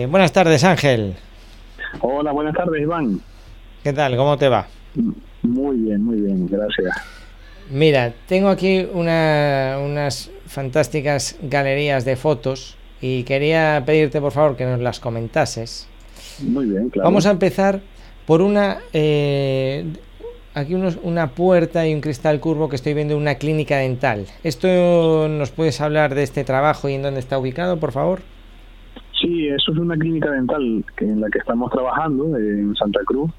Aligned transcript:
Eh, 0.00 0.06
buenas 0.06 0.30
tardes, 0.30 0.62
Ángel. 0.62 1.16
Hola, 2.02 2.30
buenas 2.30 2.54
tardes, 2.54 2.80
Iván. 2.80 3.20
¿Qué 3.82 3.92
tal? 3.92 4.16
¿Cómo 4.16 4.38
te 4.38 4.48
va? 4.48 4.68
Muy 5.42 5.76
bien, 5.76 6.04
muy 6.04 6.20
bien, 6.20 6.46
gracias. 6.46 6.94
Mira, 7.68 8.14
tengo 8.28 8.48
aquí 8.48 8.86
una, 8.92 9.76
unas 9.84 10.30
fantásticas 10.46 11.36
galerías 11.42 12.04
de 12.04 12.14
fotos 12.14 12.76
y 13.00 13.24
quería 13.24 13.82
pedirte 13.84 14.20
por 14.20 14.30
favor 14.30 14.56
que 14.56 14.66
nos 14.66 14.78
las 14.78 15.00
comentases. 15.00 15.88
Muy 16.38 16.66
bien, 16.66 16.90
claro. 16.90 17.08
Vamos 17.08 17.26
a 17.26 17.32
empezar 17.32 17.80
por 18.24 18.40
una... 18.40 18.78
Eh, 18.92 19.84
aquí 20.54 20.74
unos, 20.74 20.96
una 21.02 21.30
puerta 21.32 21.88
y 21.88 21.92
un 21.92 22.00
cristal 22.00 22.38
curvo 22.38 22.68
que 22.68 22.76
estoy 22.76 22.94
viendo 22.94 23.14
en 23.14 23.20
una 23.20 23.34
clínica 23.34 23.78
dental. 23.78 24.26
¿Esto 24.44 25.26
nos 25.28 25.50
puedes 25.50 25.80
hablar 25.80 26.14
de 26.14 26.22
este 26.22 26.44
trabajo 26.44 26.88
y 26.88 26.94
en 26.94 27.02
dónde 27.02 27.18
está 27.18 27.36
ubicado, 27.36 27.80
por 27.80 27.90
favor? 27.90 28.20
Sí, 29.20 29.48
eso 29.48 29.72
es 29.72 29.78
una 29.78 29.96
clínica 29.96 30.30
dental 30.30 30.84
que, 30.96 31.04
en 31.04 31.20
la 31.20 31.28
que 31.28 31.38
estamos 31.38 31.70
trabajando 31.70 32.36
en 32.36 32.74
Santa 32.76 33.00
Cruz. 33.04 33.30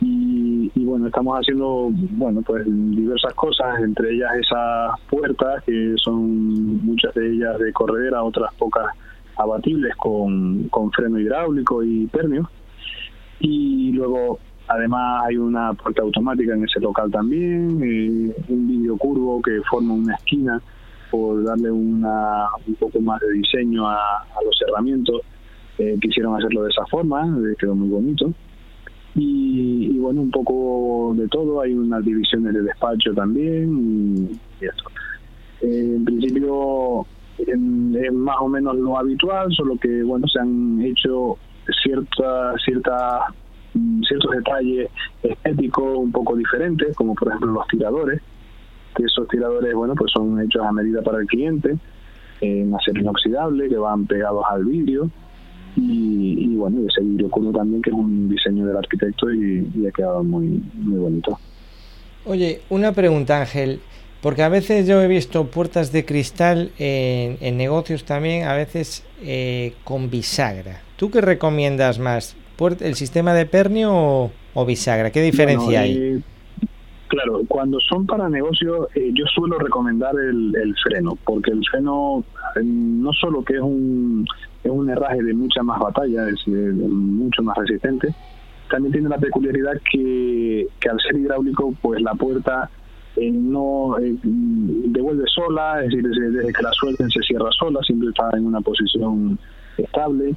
Y, 0.00 0.70
y, 0.74 0.84
bueno, 0.84 1.08
estamos 1.08 1.38
haciendo 1.38 1.90
bueno 1.92 2.40
pues 2.42 2.64
diversas 2.66 3.34
cosas, 3.34 3.80
entre 3.82 4.14
ellas 4.14 4.30
esas 4.40 4.98
puertas 5.10 5.62
que 5.64 5.94
son 6.02 6.82
muchas 6.84 7.12
de 7.14 7.34
ellas 7.34 7.58
de 7.58 7.70
corredera, 7.72 8.22
otras 8.22 8.54
pocas 8.54 8.86
abatibles 9.36 9.94
con, 9.96 10.68
con 10.68 10.90
freno 10.92 11.18
hidráulico 11.18 11.82
y 11.82 12.06
pernio. 12.06 12.48
Y 13.40 13.92
luego 13.92 14.38
además 14.68 15.24
hay 15.26 15.36
una 15.36 15.74
puerta 15.74 16.02
automática 16.02 16.54
en 16.54 16.64
ese 16.64 16.80
local 16.80 17.10
también, 17.10 17.80
eh, 17.82 18.34
un 18.48 18.68
vídeo 18.68 18.96
curvo 18.96 19.42
que 19.42 19.60
forma 19.68 19.94
una 19.94 20.14
esquina 20.14 20.62
por 21.10 21.44
darle 21.44 21.70
una, 21.70 22.48
un 22.66 22.74
poco 22.76 23.00
más 23.00 23.20
de 23.20 23.32
diseño 23.32 23.88
a, 23.88 24.26
los 24.44 24.56
cerramientos. 24.58 25.22
Eh, 25.78 25.96
quisieron 26.00 26.36
hacerlo 26.36 26.64
de 26.64 26.70
esa 26.70 26.84
forma, 26.86 27.26
eh, 27.26 27.54
quedó 27.58 27.74
muy 27.74 27.88
bonito. 27.88 28.32
Y, 29.14 29.98
bueno, 29.98 30.22
un 30.22 30.30
poco 30.30 31.14
de 31.16 31.26
todo, 31.28 31.60
hay 31.60 31.72
unas 31.72 32.04
divisiones 32.04 32.54
de 32.54 32.62
despacho 32.62 33.12
también 33.14 34.30
y, 34.60 34.64
esto. 34.64 34.84
Eh, 35.62 35.94
en 35.96 36.04
principio 36.04 37.06
es 37.38 38.12
más 38.12 38.36
o 38.40 38.48
menos 38.48 38.76
lo 38.76 38.98
habitual, 38.98 39.50
solo 39.52 39.76
que 39.76 40.02
bueno, 40.02 40.28
se 40.28 40.38
han 40.38 40.80
hecho 40.82 41.38
ciertas 41.82 42.62
ciertas 42.62 43.22
ciertos 44.06 44.30
detalles 44.32 44.90
estéticos 45.22 45.98
un 45.98 46.12
poco 46.12 46.36
diferentes, 46.36 46.94
como 46.96 47.14
por 47.14 47.28
ejemplo 47.28 47.52
los 47.52 47.66
tiradores, 47.68 48.20
que 48.94 49.04
esos 49.04 49.28
tiradores, 49.28 49.74
bueno, 49.74 49.94
pues 49.94 50.12
son 50.12 50.40
hechos 50.40 50.62
a 50.64 50.72
medida 50.72 51.02
para 51.02 51.18
el 51.18 51.26
cliente, 51.26 51.76
en 52.40 52.74
acero 52.74 53.00
inoxidable, 53.00 53.68
que 53.68 53.76
van 53.76 54.06
pegados 54.06 54.44
al 54.50 54.64
vidrio, 54.64 55.10
y, 55.76 56.52
y 56.52 56.56
bueno, 56.56 56.80
ese 56.88 57.02
vidrio 57.02 57.30
curvo 57.30 57.52
también, 57.52 57.82
que 57.82 57.90
es 57.90 57.96
un 57.96 58.28
diseño 58.28 58.66
del 58.66 58.76
arquitecto 58.76 59.32
y, 59.32 59.70
y 59.74 59.86
ha 59.86 59.90
quedado 59.92 60.24
muy, 60.24 60.62
muy 60.74 60.98
bonito. 60.98 61.38
Oye, 62.24 62.62
una 62.70 62.92
pregunta, 62.92 63.40
Ángel. 63.40 63.80
Porque 64.22 64.42
a 64.42 64.50
veces 64.50 64.86
yo 64.86 65.00
he 65.00 65.08
visto 65.08 65.46
puertas 65.46 65.92
de 65.92 66.04
cristal 66.04 66.72
en, 66.78 67.38
en 67.40 67.56
negocios 67.56 68.04
también, 68.04 68.46
a 68.46 68.52
veces 68.52 69.02
eh, 69.22 69.72
con 69.82 70.10
bisagra. 70.10 70.82
¿Tú 70.96 71.10
qué 71.10 71.22
recomiendas 71.22 71.98
más? 71.98 72.36
¿El 72.80 72.96
sistema 72.96 73.32
de 73.32 73.46
pernio 73.46 73.94
o, 73.94 74.30
o 74.52 74.66
bisagra? 74.66 75.10
¿Qué 75.10 75.22
diferencia 75.22 75.80
bueno, 75.80 75.80
hay? 75.80 75.96
Eh, 75.96 76.20
claro, 77.10 77.42
cuando 77.46 77.78
son 77.80 78.06
para 78.06 78.28
negocios, 78.28 78.88
eh, 78.94 79.10
yo 79.12 79.26
suelo 79.26 79.58
recomendar 79.58 80.14
el, 80.18 80.74
freno, 80.82 81.18
porque 81.24 81.50
el 81.50 81.62
freno 81.70 82.24
eh, 82.56 82.60
no 82.64 83.12
solo 83.12 83.44
que 83.44 83.56
es 83.56 83.60
un, 83.60 84.24
es 84.64 84.70
un 84.70 84.88
herraje 84.88 85.22
de 85.22 85.34
mucha 85.34 85.62
más 85.62 85.78
batalla, 85.78 86.28
es 86.28 86.46
mucho 86.48 87.42
más 87.42 87.58
resistente, 87.58 88.14
también 88.70 88.92
tiene 88.92 89.08
la 89.08 89.18
peculiaridad 89.18 89.74
que, 89.90 90.68
que 90.80 90.88
al 90.88 90.98
ser 91.00 91.20
hidráulico, 91.20 91.74
pues 91.82 92.00
la 92.00 92.14
puerta 92.14 92.70
eh, 93.16 93.30
no 93.30 93.98
eh, 93.98 94.14
devuelve 94.22 95.24
sola, 95.26 95.82
es 95.82 95.90
decir, 95.90 96.08
desde, 96.08 96.52
que 96.52 96.62
la 96.62 96.72
suelten 96.72 97.10
se 97.10 97.20
cierra 97.20 97.50
sola, 97.50 97.80
siempre 97.82 98.08
está 98.08 98.30
en 98.36 98.46
una 98.46 98.60
posición 98.60 99.38
estable. 99.76 100.34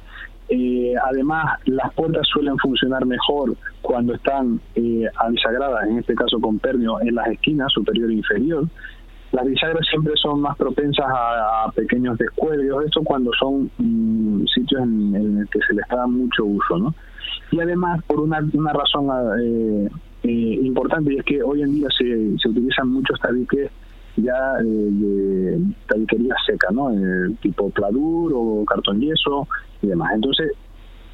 Eh, 0.48 0.94
además, 1.02 1.58
las 1.64 1.92
puertas 1.94 2.26
suelen 2.32 2.58
funcionar 2.58 3.06
mejor 3.06 3.56
cuando 3.80 4.14
están 4.14 4.60
eh, 4.74 5.08
en 5.88 5.98
este 5.98 6.14
caso 6.14 6.38
con 6.40 6.58
pernio, 6.58 7.00
en 7.00 7.14
las 7.14 7.28
esquinas 7.28 7.72
superior 7.72 8.10
e 8.10 8.14
inferior. 8.14 8.66
Las 9.32 9.46
bisagras 9.46 9.84
siempre 9.90 10.12
son 10.16 10.40
más 10.40 10.56
propensas 10.56 11.06
a, 11.08 11.70
pequeños 11.74 12.16
descuellos, 12.18 12.84
esto 12.84 13.02
cuando 13.02 13.32
son 13.38 13.70
mmm, 13.78 14.44
sitios 14.46 14.82
en, 14.82 15.14
en 15.16 15.38
el 15.38 15.48
que 15.48 15.58
se 15.66 15.74
les 15.74 15.86
da 15.88 16.06
mucho 16.06 16.44
uso, 16.44 16.78
¿no? 16.78 16.94
Y 17.50 17.60
además, 17.60 18.02
por 18.06 18.20
una, 18.20 18.38
una 18.52 18.72
razón 18.72 19.08
eh, 19.40 19.88
eh, 20.22 20.58
importante 20.62 21.12
y 21.12 21.18
es 21.18 21.24
que 21.24 21.42
hoy 21.42 21.62
en 21.62 21.72
día 21.74 21.88
se, 21.96 22.38
se 22.38 22.48
utilizan 22.48 22.88
muchos 22.88 23.18
tabiques 23.20 23.70
ya 24.16 24.56
eh, 24.60 24.64
de 24.64 25.60
tabiquería 25.88 26.34
seca, 26.46 26.68
¿no? 26.72 26.90
Eh, 26.90 27.34
tipo 27.42 27.70
pladur 27.70 28.32
o 28.34 28.64
cartón 28.64 29.00
yeso 29.00 29.48
y 29.82 29.88
demás. 29.88 30.12
Entonces, 30.14 30.52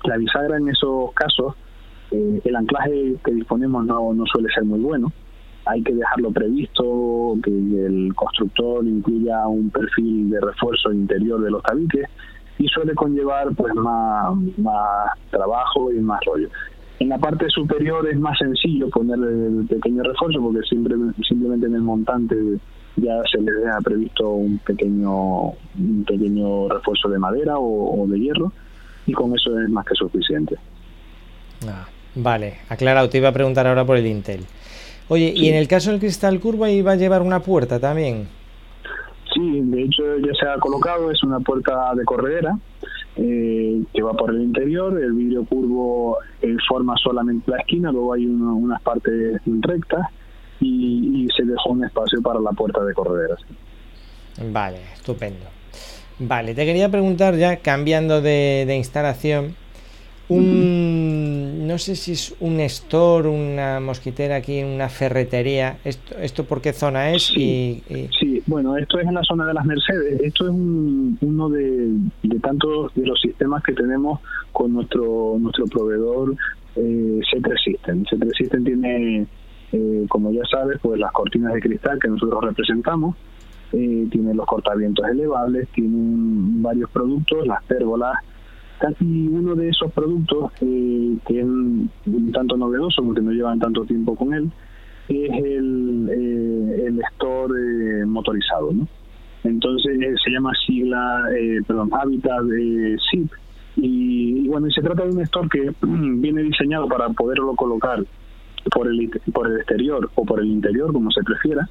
la 0.05 0.16
bisagra 0.16 0.56
en 0.59 0.69
esos 0.69 1.12
casos, 1.15 1.55
eh, 2.10 2.41
el 2.44 2.56
anclaje 2.56 3.16
que 3.25 3.33
disponemos 3.33 3.84
no, 3.87 4.12
no 4.12 4.25
suele 4.27 4.49
ser 4.53 4.65
muy 4.65 4.81
bueno. 4.81 5.12
Hay 5.66 5.83
que 5.83 5.94
dejarlo 5.94 6.31
previsto, 6.31 7.37
que 7.43 7.50
el 7.50 8.12
constructor 8.15 8.84
incluya 8.84 9.47
un 9.47 9.71
perfil 9.71 10.31
de 10.31 10.41
refuerzo 10.41 10.93
interior 10.93 11.41
de 11.41 11.50
los 11.50 11.62
tabiques 11.62 12.09
y 12.59 12.66
suele 12.69 12.94
conllevar 12.94 13.55
pues 13.55 13.75
más, 13.75 14.34
más 14.59 15.10
trabajo 15.31 15.93
y 15.93 16.00
más 16.00 16.21
rollo. 16.25 16.49
En 16.99 17.09
la 17.09 17.19
parte 17.19 17.49
superior 17.49 18.06
es 18.09 18.19
más 18.19 18.37
sencillo 18.39 18.91
ponerle 18.91 19.47
el 19.47 19.66
pequeño 19.66 20.03
refuerzo 20.03 20.41
porque 20.43 20.60
siempre, 20.69 20.97
simplemente 21.27 21.66
en 21.66 21.75
el 21.75 21.83
montante 21.83 22.37
ya 22.97 23.23
se 23.31 23.41
le 23.41 23.51
ha 23.71 23.81
previsto 23.81 24.31
un 24.31 24.59
pequeño 24.59 25.51
un 25.78 26.05
pequeño 26.06 26.69
refuerzo 26.69 27.09
de 27.09 27.19
madera 27.19 27.59
o, 27.59 28.03
o 28.03 28.06
de 28.06 28.19
hierro 28.19 28.53
y 29.06 29.12
con 29.12 29.34
eso 29.34 29.59
es 29.61 29.69
más 29.69 29.87
que 29.87 29.95
suficiente. 29.95 30.56
Ah, 31.67 31.89
vale, 32.15 32.59
aclarado. 32.69 33.09
Te 33.09 33.19
iba 33.19 33.28
a 33.28 33.33
preguntar 33.33 33.67
ahora 33.67 33.84
por 33.84 33.97
el 33.97 34.06
Intel. 34.06 34.45
Oye, 35.09 35.33
sí. 35.33 35.45
¿y 35.45 35.49
en 35.49 35.56
el 35.56 35.69
caso 35.69 35.91
del 35.91 36.01
cristal 36.01 36.39
curvo 36.41 36.65
ahí 36.65 36.83
va 36.83 36.93
a 36.93 36.97
llevar 36.97 37.23
una 37.23 37.41
puerta 37.41 37.81
también? 37.81 38.28
Sí, 39.34 39.61
de 39.61 39.83
hecho 39.83 40.19
ya 40.19 40.33
se 40.39 40.47
ha 40.47 40.59
colocado, 40.59 41.11
es 41.11 41.22
una 41.22 41.41
puerta 41.41 41.95
de 41.95 42.05
corredera 42.05 42.59
eh, 43.17 43.83
que 43.93 44.03
va 44.03 44.12
por 44.12 44.31
el 44.31 44.43
interior, 44.43 45.01
el 45.01 45.12
vidrio 45.12 45.45
curvo 45.45 46.19
eh, 46.43 46.57
forma 46.69 46.95
solamente 46.97 47.51
la 47.51 47.59
esquina, 47.59 47.93
luego 47.93 48.12
hay 48.12 48.27
uno, 48.27 48.55
unas 48.57 48.81
partes 48.83 49.41
rectas 49.61 50.07
y, 50.60 51.25
y, 51.25 51.28
se 51.37 51.44
dejó 51.44 51.71
un 51.71 51.84
espacio 51.84 52.21
para 52.22 52.41
la 52.41 52.53
puerta 52.53 52.84
de 52.84 52.94
corredera. 52.94 53.37
Vale, 54.53 54.78
estupendo. 54.94 55.47
Vale, 56.19 56.54
te 56.54 56.66
quería 56.66 56.88
preguntar 56.91 57.37
ya, 57.37 57.56
cambiando 57.56 58.21
de, 58.21 58.65
de 58.66 58.76
instalación, 58.76 59.54
un, 60.31 61.66
no 61.66 61.76
sé 61.78 61.97
si 61.97 62.12
es 62.12 62.37
un 62.38 62.60
store, 62.60 63.28
una 63.28 63.81
mosquitera 63.81 64.37
aquí, 64.37 64.62
una 64.62 64.88
ferretería. 64.88 65.78
¿Esto, 65.84 66.16
esto 66.19 66.44
por 66.44 66.60
qué 66.60 66.72
zona 66.72 67.10
es? 67.10 67.25
Sí, 67.25 67.82
y, 67.88 67.94
y... 67.94 68.09
sí, 68.19 68.42
bueno, 68.47 68.77
esto 68.77 69.00
es 69.00 69.09
en 69.09 69.15
la 69.15 69.25
zona 69.25 69.47
de 69.47 69.54
las 69.54 69.65
Mercedes. 69.65 70.21
Esto 70.21 70.44
es 70.44 70.50
un, 70.50 71.19
uno 71.21 71.48
de, 71.48 71.94
de 72.22 72.38
tantos 72.38 72.94
de 72.94 73.06
los 73.06 73.21
sistemas 73.21 73.62
que 73.65 73.72
tenemos 73.72 74.21
con 74.53 74.72
nuestro 74.72 75.37
nuestro 75.41 75.65
proveedor 75.66 76.37
eh, 76.77 77.21
C3 77.32 77.65
System. 77.65 78.04
C3 78.04 78.37
System 78.38 78.65
tiene, 78.65 79.27
eh, 79.73 80.07
como 80.09 80.33
ya 80.33 80.43
sabes, 80.51 80.79
pues 80.83 80.99
las 80.99 81.13
cortinas 81.13 81.55
de 81.55 81.61
cristal 81.61 81.99
que 81.99 82.09
nosotros 82.09 82.43
representamos. 82.45 83.17
Eh, 83.73 84.09
tiene 84.11 84.35
los 84.35 84.47
cortavientos 84.47 85.07
elevables, 85.07 85.69
tiene 85.69 86.61
varios 86.61 86.91
productos, 86.91 87.47
las 87.47 87.63
pérgolas, 87.65 88.19
casi 88.81 89.29
uno 89.29 89.55
de 89.55 89.69
esos 89.69 89.93
productos 89.93 90.51
eh, 90.63 91.17
que 91.27 91.39
es 91.39 91.45
un, 91.45 91.91
tanto 92.33 92.57
novedoso 92.57 93.05
porque 93.05 93.21
no 93.21 93.31
llevan 93.31 93.61
tanto 93.61 93.84
tiempo 93.84 94.17
con 94.17 94.33
él 94.33 94.51
es 95.09 95.31
el, 95.31 96.09
eh, 96.09 96.87
el 96.87 97.01
store 97.13 97.55
eh, 98.01 98.07
motorizado 98.07 98.73
¿no? 98.73 98.89
entonces 99.45 99.99
se 100.25 100.31
llama 100.31 100.53
sigla 100.66 101.25
perdón 101.66 101.91
Habitat 101.93 102.43
SIP 103.11 103.31
y, 103.77 104.45
y, 104.45 104.49
bueno 104.49 104.66
y 104.66 104.73
se 104.73 104.81
trata 104.81 105.05
de 105.05 105.11
un 105.11 105.21
store 105.21 105.49
que 105.51 105.73
viene 105.83 106.43
diseñado 106.43 106.89
para 106.89 107.11
poderlo 107.11 107.55
colocar 107.57 108.03
por 108.72 108.89
el 108.89 109.10
por 109.33 109.47
el 109.47 109.57
exterior 109.59 110.10
o 110.15 110.24
por 110.24 110.41
el 110.41 110.47
interior 110.47 110.92
como 110.92 111.10
se 111.10 111.22
prefiera 111.22 111.68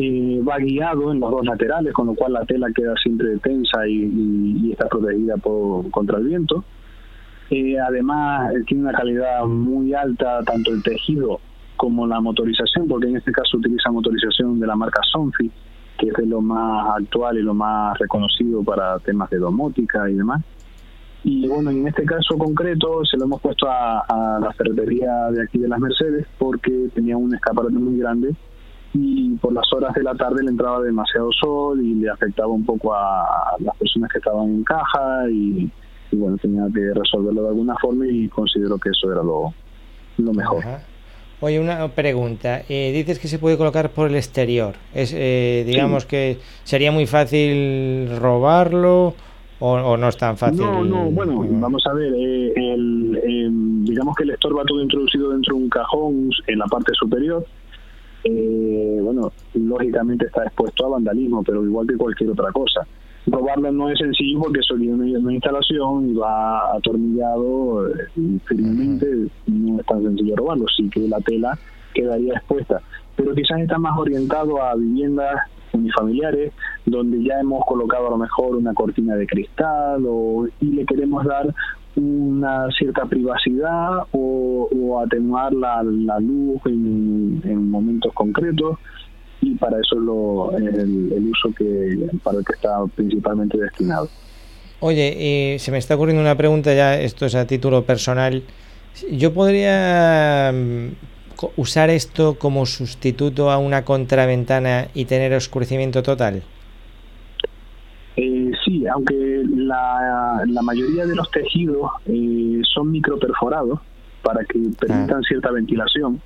va 0.00 0.58
guiado 0.58 1.12
en 1.12 1.20
los 1.20 1.30
dos 1.30 1.44
laterales, 1.44 1.92
con 1.92 2.06
lo 2.06 2.14
cual 2.14 2.32
la 2.34 2.44
tela 2.44 2.68
queda 2.74 2.94
siempre 3.02 3.36
tensa 3.38 3.86
y, 3.86 3.94
y, 3.94 4.66
y 4.66 4.72
está 4.72 4.86
protegida 4.88 5.36
por, 5.36 5.90
contra 5.90 6.18
el 6.18 6.26
viento. 6.26 6.64
Eh, 7.50 7.78
además, 7.78 8.54
eh, 8.54 8.62
tiene 8.66 8.84
una 8.84 8.92
calidad 8.92 9.44
muy 9.46 9.94
alta, 9.94 10.42
tanto 10.44 10.72
el 10.72 10.82
tejido 10.82 11.40
como 11.76 12.06
la 12.06 12.20
motorización, 12.20 12.86
porque 12.88 13.08
en 13.08 13.16
este 13.16 13.32
caso 13.32 13.56
utiliza 13.56 13.90
motorización 13.90 14.60
de 14.60 14.66
la 14.66 14.76
marca 14.76 15.00
Sonfi, 15.10 15.50
que 15.98 16.08
es 16.08 16.14
de 16.14 16.26
lo 16.26 16.40
más 16.40 16.96
actual 16.96 17.38
y 17.38 17.42
lo 17.42 17.54
más 17.54 17.98
reconocido 17.98 18.62
para 18.62 18.98
temas 19.00 19.30
de 19.30 19.38
domótica 19.38 20.08
y 20.10 20.14
demás. 20.14 20.42
Y 21.24 21.48
bueno, 21.48 21.70
en 21.70 21.86
este 21.86 22.04
caso 22.04 22.38
concreto 22.38 23.04
se 23.04 23.16
lo 23.16 23.24
hemos 23.24 23.40
puesto 23.40 23.66
a, 23.68 24.38
la 24.40 24.52
ferretería 24.52 25.30
de 25.30 25.42
aquí 25.42 25.58
de 25.58 25.68
las 25.68 25.80
Mercedes 25.80 26.26
porque 26.38 26.88
tenía 26.94 27.16
un 27.16 27.34
escaparate 27.34 27.74
muy 27.74 27.98
grande 27.98 28.34
y 28.94 29.34
por 29.36 29.52
las 29.52 29.70
horas 29.72 29.94
de 29.94 30.02
la 30.02 30.14
tarde 30.14 30.42
le 30.42 30.50
entraba 30.50 30.80
demasiado 30.80 31.30
sol 31.32 31.84
y 31.84 31.94
le 31.94 32.08
afectaba 32.08 32.48
un 32.48 32.64
poco 32.64 32.94
a 32.94 33.56
las 33.58 33.76
personas 33.76 34.10
que 34.10 34.18
estaban 34.18 34.48
en 34.48 34.64
caja 34.64 35.28
y, 35.30 35.70
bueno, 36.12 36.36
tenía 36.38 36.66
que 36.72 36.94
resolverlo 36.94 37.42
de 37.42 37.48
alguna 37.48 37.76
forma 37.80 38.06
y 38.06 38.28
considero 38.28 38.78
que 38.78 38.90
eso 38.90 39.12
era 39.12 39.22
lo, 39.22 39.52
lo 40.18 40.32
mejor. 40.32 40.64
Oye, 41.40 41.60
una 41.60 41.86
pregunta. 41.88 42.62
Eh, 42.68 42.90
dices 42.92 43.18
que 43.18 43.28
se 43.28 43.38
puede 43.38 43.56
colocar 43.56 43.90
por 43.90 44.08
el 44.08 44.16
exterior. 44.16 44.74
Es, 44.92 45.12
eh, 45.14 45.64
digamos 45.66 46.04
que 46.04 46.38
sería 46.64 46.90
muy 46.90 47.06
fácil 47.06 48.16
robarlo 48.18 49.14
o, 49.60 49.96
no 49.96 50.08
es 50.08 50.16
tan 50.16 50.36
fácil. 50.36 50.60
No, 50.60 50.84
no. 50.84 51.10
Bueno, 51.10 51.44
vamos 51.48 51.82
a 51.86 51.94
ver. 51.94 52.12
Eh, 52.14 52.52
el, 52.56 53.84
digamos 53.84 54.14
que 54.16 54.24
el 54.24 54.36
todo 54.38 54.82
introducido 54.82 55.30
dentro 55.30 55.56
de 55.56 55.62
un 55.62 55.68
cajón 55.68 56.30
en 56.46 56.58
la 56.58 56.66
parte 56.66 56.92
superior. 56.94 57.44
bueno, 58.24 59.32
lógicamente 59.54 60.26
está 60.26 60.44
expuesto 60.44 60.86
a 60.86 60.90
vandalismo, 60.90 61.42
pero 61.42 61.64
igual 61.64 61.86
que 61.86 61.96
cualquier 61.96 62.30
otra 62.30 62.52
cosa 62.52 62.86
robarlo 63.30 63.70
no 63.72 63.90
es 63.90 63.98
sencillo 63.98 64.40
porque 64.40 64.60
eso 64.60 64.74
tiene 64.76 65.16
una 65.16 65.32
instalación 65.32 66.10
y 66.10 66.14
va 66.14 66.76
atornillado 66.76 67.88
eh, 67.88 68.08
firmemente, 68.46 69.06
no 69.46 69.80
es 69.80 69.86
tan 69.86 70.02
sencillo 70.02 70.36
robarlo, 70.36 70.66
sí 70.76 70.88
que 70.90 71.00
la 71.00 71.20
tela 71.20 71.58
quedaría 71.94 72.34
expuesta. 72.34 72.80
Pero 73.16 73.34
quizás 73.34 73.60
está 73.60 73.78
más 73.78 73.98
orientado 73.98 74.62
a 74.62 74.74
viviendas 74.74 75.36
unifamiliares 75.78 76.52
donde 76.86 77.22
ya 77.22 77.40
hemos 77.40 77.64
colocado 77.64 78.08
a 78.08 78.10
lo 78.10 78.18
mejor 78.18 78.56
una 78.56 78.74
cortina 78.74 79.16
de 79.16 79.26
cristal 79.26 80.04
o, 80.06 80.46
y 80.60 80.66
le 80.66 80.84
queremos 80.84 81.24
dar 81.24 81.54
una 81.96 82.68
cierta 82.78 83.06
privacidad 83.06 84.04
o, 84.12 85.00
atenuar 85.04 85.52
la, 85.54 85.82
luz 86.20 86.60
en 86.66 87.70
momentos 87.70 88.12
concretos 88.14 88.78
y 89.40 89.54
para 89.54 89.80
eso 89.80 89.96
lo, 89.96 90.56
el, 90.56 91.12
el 91.12 91.26
uso 91.26 91.52
que 91.56 92.08
para 92.22 92.38
el 92.38 92.44
que 92.44 92.54
está 92.54 92.84
principalmente 92.94 93.58
destinado. 93.58 94.08
Oye, 94.80 95.56
se 95.58 95.70
me 95.70 95.78
está 95.78 95.96
ocurriendo 95.96 96.22
una 96.22 96.36
pregunta 96.36 96.72
ya, 96.74 96.98
esto 96.98 97.26
es 97.26 97.34
a 97.34 97.46
título 97.46 97.84
personal. 97.84 98.42
¿Yo 99.10 99.32
podría 99.32 100.52
usar 101.56 101.90
esto 101.90 102.38
como 102.38 102.66
sustituto 102.66 103.50
a 103.50 103.58
una 103.58 103.84
contraventana 103.84 104.88
y 104.94 105.04
tener 105.04 105.32
oscurecimiento 105.34 106.02
total? 106.02 106.42
Eh, 108.16 108.50
sí, 108.64 108.84
aunque 108.86 109.44
la, 109.56 110.42
la, 110.46 110.62
mayoría 110.62 111.06
de 111.06 111.14
los 111.14 111.30
tejidos 111.30 111.90
eh, 112.06 112.60
son 112.74 112.90
microperforados 112.90 113.80
para 114.22 114.44
que 114.44 114.58
permitan 114.78 115.18
ah. 115.18 115.26
cierta 115.28 115.52
ventilación, 115.52 116.20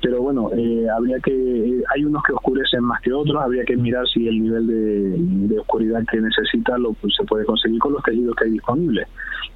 pero 0.00 0.22
bueno, 0.22 0.50
eh, 0.56 0.86
habría 0.88 1.18
que, 1.20 1.82
hay 1.94 2.04
unos 2.04 2.22
que 2.22 2.32
oscurecen 2.32 2.82
más 2.82 3.00
que 3.02 3.12
otros, 3.12 3.42
habría 3.42 3.64
que 3.64 3.76
mirar 3.76 4.06
si 4.08 4.26
el 4.28 4.42
nivel 4.42 5.48
de, 5.48 5.58
oscuridad 5.58 6.04
que 6.10 6.20
necesita 6.20 6.78
lo 6.78 6.92
pues, 6.94 7.14
se 7.16 7.24
puede 7.24 7.44
conseguir 7.44 7.78
con 7.80 7.92
los 7.92 8.02
tejidos 8.02 8.34
que 8.36 8.44
hay 8.44 8.50
disponibles. 8.52 9.08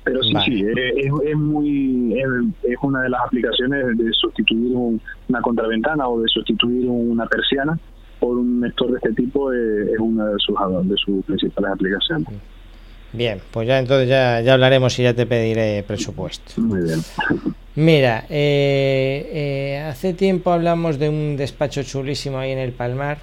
Pero 0.04 0.22
sí, 0.22 0.32
sí, 0.44 0.64
eh, 0.64 0.92
es, 0.96 1.12
es, 1.26 1.36
muy, 1.36 2.14
es, 2.18 2.76
una 2.82 3.02
de 3.02 3.10
las 3.10 3.20
aplicaciones 3.22 3.98
de 3.98 4.10
sustituir 4.12 4.74
una 4.74 5.40
contraventana 5.42 6.08
o 6.08 6.20
de 6.20 6.28
sustituir 6.28 6.88
una 6.88 7.26
persiana 7.26 7.78
por 8.18 8.36
un 8.36 8.60
lector 8.60 8.90
de 8.90 8.96
este 8.96 9.12
tipo, 9.22 9.52
eh, 9.52 9.92
es 9.92 9.98
una 9.98 10.26
de 10.26 10.38
sus, 10.38 10.56
de 10.88 10.96
sus 10.96 11.24
principales 11.24 11.72
aplicaciones. 11.72 12.28
Bien, 13.12 13.40
pues 13.50 13.66
ya 13.66 13.78
entonces 13.78 14.08
ya, 14.08 14.40
ya 14.40 14.54
hablaremos 14.54 14.96
y 14.98 15.02
ya 15.02 15.14
te 15.14 15.26
pediré 15.26 15.82
presupuesto. 15.82 16.60
Muy 16.60 16.82
bien. 16.82 17.00
Mira, 17.74 18.24
eh, 18.28 19.30
eh, 19.32 19.78
hace 19.88 20.12
tiempo 20.12 20.52
hablamos 20.52 20.98
de 20.98 21.08
un 21.08 21.36
despacho 21.36 21.82
chulísimo 21.82 22.38
ahí 22.38 22.52
en 22.52 22.58
el 22.58 22.72
Palmar 22.72 23.18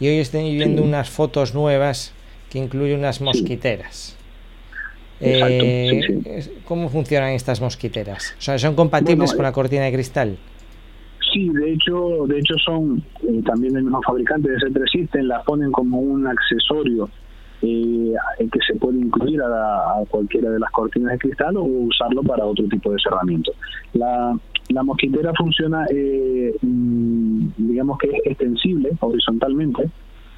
y 0.00 0.08
hoy 0.08 0.18
estoy 0.18 0.54
viendo 0.54 0.82
unas 0.82 1.10
fotos 1.10 1.54
nuevas 1.54 2.12
que 2.50 2.58
incluyen 2.58 3.00
unas 3.00 3.20
mosquiteras. 3.20 4.16
Eh, 5.20 6.52
¿Cómo 6.64 6.88
funcionan 6.88 7.30
estas 7.30 7.60
mosquiteras? 7.60 8.34
O 8.38 8.40
sea, 8.40 8.58
¿son 8.58 8.74
compatibles 8.74 9.34
con 9.34 9.42
la 9.42 9.52
cortina 9.52 9.84
de 9.84 9.92
cristal? 9.92 10.38
Sí, 11.32 11.48
de 11.50 11.72
hecho, 11.72 12.26
de 12.26 12.38
hecho 12.38 12.54
son 12.64 13.04
también 13.44 13.74
del 13.74 13.84
mismo 13.84 14.02
fabricante 14.02 14.50
de 14.50 14.56
C3 14.56 14.90
System, 14.90 15.26
la 15.26 15.42
ponen 15.42 15.70
como 15.70 16.00
un 16.00 16.26
accesorio 16.26 17.08
eh, 17.62 18.14
que 18.38 18.58
se 18.66 18.74
puede 18.78 18.98
incluir 18.98 19.40
a, 19.42 20.02
cualquiera 20.08 20.50
de 20.50 20.58
las 20.58 20.70
cortinas 20.70 21.12
de 21.12 21.18
cristal 21.18 21.56
o 21.58 21.62
usarlo 21.62 22.22
para 22.22 22.44
otro 22.46 22.66
tipo 22.68 22.90
de 22.90 22.98
cerramiento. 23.00 23.52
La, 23.92 24.36
la 24.70 24.82
mosquitera 24.82 25.32
funciona, 25.36 25.84
eh, 25.90 26.54
mm, 26.62 27.48
digamos 27.58 27.98
que 27.98 28.08
es 28.08 28.20
extensible 28.24 28.90
horizontalmente, 29.00 29.90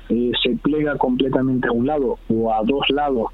eh, 0.08 0.32
se 0.43 0.56
plega 0.56 0.96
completamente 0.96 1.69
a 1.69 1.73
un 1.73 1.87
lado 1.87 2.19
o 2.29 2.52
a 2.52 2.62
dos 2.64 2.84
lados 2.90 3.29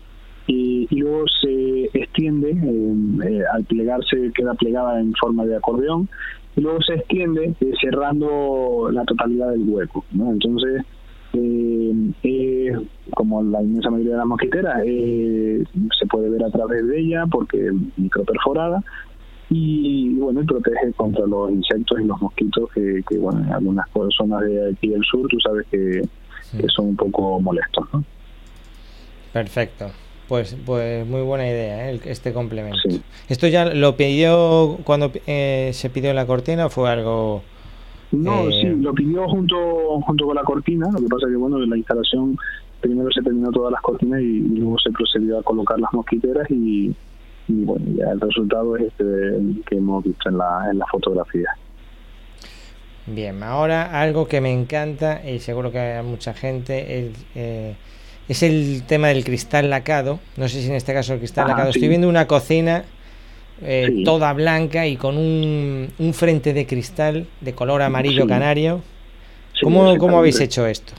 y, 0.48 0.88
luego 0.90 1.24
se 1.42 1.90
extiende, 1.92 2.50
eh, 2.50 3.42
al 3.52 3.64
plegarse 3.64 4.32
queda 4.34 4.54
plegada 4.54 4.98
en 4.98 5.12
forma 5.14 5.44
de 5.44 5.56
acordeón 5.56 6.08
y 6.56 6.62
luego 6.62 6.80
se 6.82 6.94
extiende 6.94 7.54
cerrando 7.80 8.88
la 8.90 9.04
totalidad 9.04 9.50
del 9.50 9.68
hueco. 9.68 10.04
¿no? 10.12 10.32
Entonces, 10.32 10.82
eh, 11.34 12.72
como 13.14 13.42
la 13.42 13.62
inmensa 13.62 13.90
mayoría 13.90 14.12
de 14.12 14.18
las 14.18 14.26
mosquiteras, 14.26 14.82
eh, 14.86 15.62
se 15.98 16.06
puede 16.06 16.30
ver 16.30 16.42
a 16.42 16.50
través 16.50 16.86
de 16.86 16.98
ella 16.98 17.26
porque 17.30 17.66
es 17.66 17.72
microperforada 17.98 18.82
y 19.50 20.14
bueno, 20.14 20.44
protege 20.44 20.92
contra 20.94 21.26
los 21.26 21.50
insectos 21.50 22.00
y 22.00 22.04
los 22.04 22.20
mosquitos 22.20 22.70
que, 22.72 23.18
bueno, 23.18 23.40
en 23.40 23.52
algunas 23.52 23.86
zonas 24.16 24.40
de 24.42 24.72
aquí 24.72 24.88
del 24.88 25.02
sur 25.04 25.28
tú 25.28 25.38
sabes 25.40 25.66
que, 25.70 26.02
son 26.68 26.88
un 26.88 26.96
poco 26.96 27.38
molestos. 27.40 27.86
Perfecto. 29.32 29.90
Pues, 30.28 30.56
pues 30.66 31.06
muy 31.06 31.22
buena 31.22 31.48
idea 31.48 31.90
¿eh? 31.90 32.00
este 32.04 32.32
complemento. 32.32 32.78
¿Esto 33.28 33.46
ya 33.46 33.64
lo 33.64 33.96
pidió 33.96 34.78
cuando 34.84 35.10
eh, 35.26 35.70
se 35.72 35.88
pidió 35.88 36.12
la 36.12 36.26
cortina 36.26 36.66
o 36.66 36.70
fue 36.70 36.90
algo 36.90 37.42
no, 38.10 38.50
sí, 38.50 38.66
eh, 38.66 38.76
lo 38.80 38.94
pidió 38.94 39.28
junto 39.28 40.00
junto 40.00 40.26
con 40.26 40.34
la 40.34 40.42
cortina, 40.42 40.88
lo 40.90 40.98
que 40.98 41.08
pasa 41.08 41.26
que 41.28 41.36
bueno, 41.36 41.58
la 41.58 41.76
instalación 41.76 42.38
primero 42.80 43.10
se 43.10 43.22
terminó 43.22 43.50
todas 43.50 43.72
las 43.72 43.82
cortinas 43.82 44.20
y, 44.20 44.40
luego 44.40 44.76
se 44.78 44.90
procedió 44.92 45.38
a 45.38 45.42
colocar 45.42 45.78
las 45.78 45.92
mosquiteras 45.92 46.50
y, 46.50 46.94
bueno, 47.48 47.84
ya 47.96 48.10
el 48.10 48.20
resultado 48.20 48.76
es 48.76 48.84
este 48.84 49.04
que 49.66 49.76
hemos 49.76 50.04
visto 50.04 50.28
en 50.28 50.38
la, 50.38 50.68
en 50.70 50.78
la 50.78 50.86
fotografía. 50.86 51.48
Bien, 53.06 53.42
ahora 53.42 54.00
algo 54.00 54.28
que 54.28 54.40
me 54.40 54.52
encanta 54.52 55.26
y 55.28 55.38
seguro 55.40 55.70
que 55.72 55.94
a 55.94 56.02
mucha 56.02 56.34
gente 56.34 56.98
es, 56.98 57.26
eh, 57.34 57.74
es 58.28 58.42
el 58.42 58.82
tema 58.86 59.08
del 59.08 59.24
cristal 59.24 59.70
lacado. 59.70 60.20
No 60.36 60.48
sé 60.48 60.60
si 60.60 60.68
en 60.68 60.74
este 60.74 60.92
caso 60.92 61.14
el 61.14 61.18
cristal 61.18 61.46
ah, 61.46 61.48
lacado. 61.48 61.70
Estoy 61.70 61.88
viendo 61.88 62.08
una 62.08 62.26
cocina 62.26 62.84
eh, 63.62 64.02
toda 64.04 64.32
blanca 64.34 64.86
y 64.86 64.96
con 64.96 65.16
un, 65.16 65.88
un, 65.98 66.14
frente 66.14 66.52
de 66.52 66.66
cristal 66.66 67.26
de 67.40 67.52
color 67.54 67.82
amarillo 67.82 68.26
canario. 68.26 68.82
¿Cómo, 69.62 69.96
¿Cómo 69.98 70.18
habéis 70.18 70.40
hecho 70.40 70.66
esto? 70.66 70.92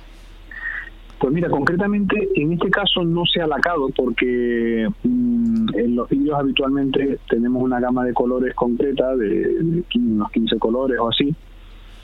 Pues 1.19 1.33
mira, 1.33 1.49
concretamente 1.49 2.29
en 2.35 2.53
este 2.53 2.69
caso 2.69 3.03
no 3.03 3.25
se 3.25 3.41
ha 3.41 3.47
lacado 3.47 3.89
porque 3.89 4.87
mm, 5.03 5.77
en 5.77 5.95
los 5.95 6.09
vídeos 6.09 6.39
habitualmente 6.39 7.19
tenemos 7.29 7.61
una 7.61 7.79
gama 7.79 8.05
de 8.05 8.13
colores 8.13 8.55
concreta 8.55 9.15
de, 9.17 9.83
unos 9.95 10.31
15 10.31 10.57
colores 10.59 10.97
o 10.99 11.09
así 11.09 11.35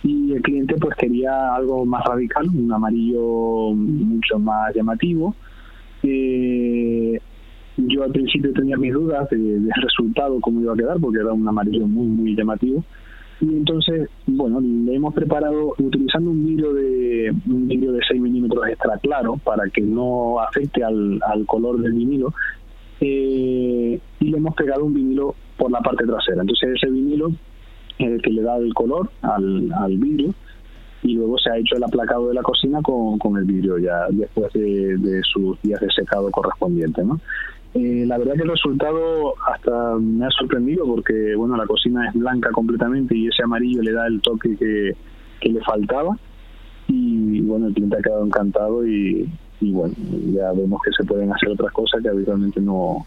y 0.05 0.33
el 0.33 0.41
cliente 0.43 0.75
pues 0.75 0.95
quería 0.97 1.55
algo 1.55 1.83
más 1.83 2.05
radical, 2.05 2.47
un 2.47 2.71
amarillo 2.71 3.73
mucho 3.73 4.37
más 4.37 4.73
llamativo. 4.75 5.35
Eh, 6.03 7.19
yo 7.77 8.03
al 8.03 8.11
principio 8.11 8.53
tenía 8.53 8.77
mis 8.77 8.93
dudas 8.93 9.27
del 9.31 9.67
resultado, 9.81 10.39
cómo 10.41 10.61
iba 10.61 10.73
a 10.73 10.77
quedar, 10.77 10.99
porque 10.99 11.19
era 11.21 11.33
un 11.33 11.47
amarillo 11.47 11.87
muy, 11.87 12.05
muy 12.05 12.35
llamativo. 12.35 12.83
Y 13.41 13.47
entonces, 13.47 14.07
bueno, 14.27 14.61
le 14.61 14.93
hemos 14.93 15.13
preparado 15.13 15.73
utilizando 15.79 16.29
un 16.29 16.45
vidrio 16.45 16.73
de 16.73 17.33
un 17.47 17.67
vidrio 17.67 17.91
de 17.91 18.01
6 18.07 18.21
milímetros 18.21 18.67
extra 18.67 18.97
claro 18.99 19.37
para 19.43 19.67
que 19.69 19.81
no 19.81 20.39
afecte 20.39 20.83
al, 20.83 21.19
al 21.25 21.47
color 21.47 21.81
del 21.81 21.93
vinilo. 21.93 22.31
Eh, 23.01 23.99
y 24.19 24.25
le 24.25 24.37
hemos 24.37 24.55
pegado 24.55 24.85
un 24.85 24.93
vinilo 24.93 25.33
por 25.57 25.71
la 25.71 25.81
parte 25.81 26.05
trasera. 26.05 26.41
Entonces 26.41 26.75
ese 26.75 26.91
vinilo 26.91 27.31
es 27.99 28.21
que 28.21 28.31
le 28.31 28.41
da 28.41 28.57
el 28.57 28.73
color 28.73 29.09
al, 29.21 29.71
al 29.73 29.97
vidrio 29.97 30.33
y 31.05 31.13
luego 31.13 31.37
se 31.37 31.51
ha 31.51 31.57
hecho 31.57 31.75
el 31.77 31.83
aplacado 31.83 32.29
de 32.29 32.33
la 32.33 32.41
cocina 32.41 32.81
con, 32.81 33.19
con 33.19 33.37
el 33.37 33.45
vidrio 33.45 33.77
ya 33.77 34.07
después 34.09 34.51
de, 34.53 34.97
de 34.97 35.21
sus 35.23 35.61
días 35.61 35.79
de 35.79 35.89
secado 35.91 36.31
correspondiente. 36.31 37.03
¿no? 37.03 37.19
Eh, 37.75 38.05
la 38.07 38.17
verdad 38.17 38.33
que 38.35 38.43
el 38.43 38.49
resultado 38.49 39.35
hasta 39.47 39.95
me 39.99 40.25
ha 40.25 40.29
sorprendido 40.31 40.85
porque 40.85 41.35
bueno 41.35 41.57
la 41.57 41.65
cocina 41.65 42.07
es 42.07 42.13
blanca 42.13 42.49
completamente 42.51 43.15
y 43.15 43.27
ese 43.27 43.43
amarillo 43.43 43.81
le 43.81 43.91
da 43.91 44.07
el 44.07 44.21
toque 44.21 44.55
que, 44.55 44.95
le 45.49 45.61
faltaba 45.61 46.17
y 46.87 47.41
bueno 47.41 47.67
el 47.67 47.73
cliente 47.73 47.97
ha 47.97 48.01
quedado 48.01 48.25
encantado 48.25 48.87
y, 48.87 49.29
bueno 49.59 49.93
ya 50.33 50.51
vemos 50.53 50.81
que 50.83 50.91
se 50.91 51.03
pueden 51.03 51.31
hacer 51.31 51.49
otras 51.49 51.71
cosas 51.73 52.01
que 52.01 52.09
habitualmente 52.09 52.59
no 52.61 53.05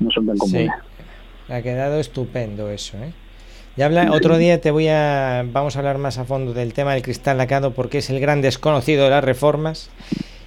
no 0.00 0.10
son 0.10 0.26
tan 0.26 0.38
comunes. 0.38 0.70
Ha 1.48 1.62
quedado 1.62 2.00
estupendo 2.00 2.70
eso, 2.70 2.96
¿eh? 2.98 3.12
Ya 3.76 3.86
habla, 3.86 4.10
otro 4.12 4.38
día 4.38 4.60
te 4.60 4.70
voy 4.70 4.88
a 4.88 5.44
vamos 5.52 5.76
a 5.76 5.80
hablar 5.80 5.98
más 5.98 6.18
a 6.18 6.24
fondo 6.24 6.54
del 6.54 6.72
tema 6.72 6.94
del 6.94 7.02
cristal 7.02 7.36
lacado 7.36 7.72
porque 7.72 7.98
es 7.98 8.08
el 8.08 8.20
gran 8.20 8.40
desconocido 8.40 9.04
de 9.04 9.10
las 9.10 9.22
reformas 9.22 9.90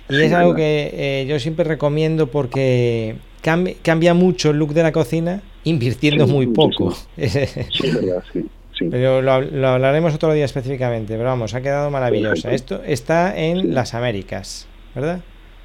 y 0.09 0.21
es 0.21 0.33
algo 0.33 0.55
que 0.55 0.89
eh, 0.93 1.25
yo 1.27 1.39
siempre 1.39 1.63
recomiendo 1.63 2.27
porque 2.27 3.17
cambia, 3.41 4.13
mucho 4.15 4.49
el 4.49 4.57
look 4.57 4.73
de 4.73 4.81
la 4.81 4.91
cocina 4.91 5.41
invirtiendo 5.63 6.25
muy 6.27 6.47
poco. 6.47 6.95
Sí, 7.17 7.91
verdad, 7.93 8.23
sí. 8.33 8.45
Pero 8.89 9.21
lo, 9.21 9.31
hablaremos 9.31 10.15
otro 10.15 10.33
día 10.33 10.45
específicamente, 10.45 11.15
pero 11.17 11.25
vamos, 11.25 11.53
ha 11.53 11.61
quedado 11.61 11.91
maravillosa. 11.91 12.51
Esto 12.51 12.81
está 12.85 13.37
en 13.37 13.73
las 13.73 13.93
Américas, 13.93 14.67
¿verdad? 14.95 15.19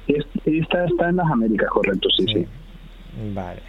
Esta 0.07 0.85
está 0.85 1.09
en 1.09 1.15
las 1.15 1.31
Américas, 1.31 1.69
correcto, 1.69 2.09
sí, 2.15 2.25
sí. 2.31 2.45
Vale. 3.33 3.61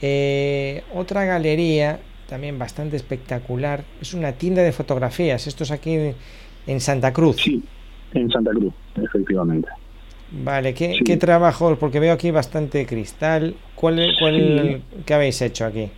Eh, 0.00 0.82
otra 0.94 1.24
galería, 1.24 2.00
también 2.28 2.58
bastante 2.58 2.96
espectacular, 2.96 3.84
es 4.00 4.14
una 4.14 4.32
tienda 4.32 4.62
de 4.62 4.72
fotografías. 4.72 5.46
Esto 5.46 5.64
es 5.64 5.70
aquí 5.70 5.96
en 6.66 6.80
Santa 6.80 7.12
Cruz. 7.12 7.36
Sí, 7.36 7.62
en 8.14 8.30
Santa 8.30 8.50
Cruz, 8.50 8.72
efectivamente. 8.96 9.68
Vale, 10.30 10.74
¿qué, 10.74 10.98
¿qué 11.04 11.16
trabajo? 11.16 11.76
Porque 11.80 12.00
veo 12.00 12.12
aquí 12.12 12.30
bastante 12.30 12.84
cristal. 12.86 13.54
¿Cuál, 13.74 14.12
cuál, 14.18 14.82
¿Qué 15.06 15.14
habéis 15.14 15.40
hecho 15.40 15.64
aquí? 15.64 15.90